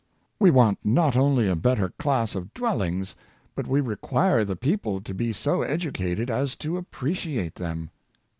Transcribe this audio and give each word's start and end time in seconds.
We 0.39 0.49
want 0.49 0.79
not 0.83 1.15
only 1.15 1.47
a 1.47 1.55
better 1.55 1.89
class 1.89 2.33
of 2.33 2.51
dwellings, 2.55 3.15
but 3.53 3.67
we 3.67 3.81
require 3.81 4.43
the 4.43 4.55
people 4.55 4.99
to 4.99 5.13
be 5.13 5.31
so 5.31 5.61
educated 5.61 6.31
as 6.31 6.55
to 6.55 6.81
appreci 6.81 7.37
ate 7.39 7.53
them. 7.53 7.91